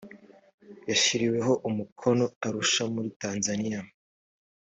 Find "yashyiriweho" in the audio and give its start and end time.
0.89-1.53